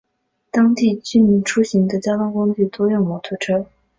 [0.49, 3.67] 当地居民出行的交通工具多用摩托车。